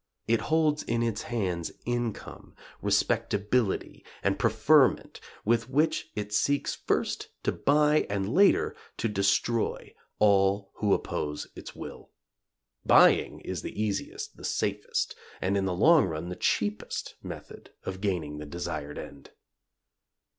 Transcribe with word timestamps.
It 0.27 0.41
holds 0.41 0.81
in 0.81 1.03
its 1.03 1.21
hands 1.21 1.71
income, 1.85 2.55
respectability 2.81 4.03
and 4.23 4.39
preferment, 4.39 5.21
with 5.45 5.69
which 5.69 6.09
it 6.15 6.33
seeks 6.33 6.73
first 6.73 7.27
to 7.43 7.51
buy, 7.51 8.07
and 8.09 8.33
later 8.33 8.75
to 8.97 9.07
destroy 9.07 9.93
all 10.17 10.71
who 10.77 10.95
oppose 10.95 11.45
its 11.55 11.75
will. 11.75 12.09
Buying 12.83 13.41
is 13.41 13.61
the 13.61 13.79
easiest, 13.79 14.37
the 14.37 14.43
safest, 14.43 15.15
and 15.39 15.55
in 15.55 15.65
the 15.65 15.75
long 15.75 16.05
run 16.07 16.29
the 16.29 16.35
cheapest 16.35 17.13
method 17.21 17.69
of 17.83 18.01
gaining 18.01 18.39
the 18.39 18.45
desired 18.47 18.97
end. 18.97 19.29